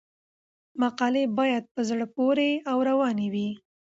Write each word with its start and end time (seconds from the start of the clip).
مقالې 0.81 1.23
باید 1.37 1.63
په 1.73 1.81
زړه 1.89 2.05
پورې 2.15 2.49
او 2.69 2.77
روانې 2.89 3.27
وي. 3.33 3.49